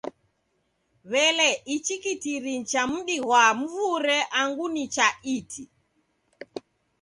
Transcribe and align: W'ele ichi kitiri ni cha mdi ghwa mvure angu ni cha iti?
W'ele 1.11 1.47
ichi 1.75 1.95
kitiri 2.03 2.53
ni 2.59 2.65
cha 2.71 2.81
mdi 2.91 3.17
ghwa 3.25 3.43
mvure 3.59 4.17
angu 4.39 4.65
ni 4.73 4.83
cha 4.95 5.07
iti? 5.35 5.63